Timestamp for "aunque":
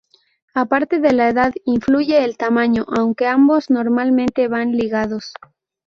2.87-3.27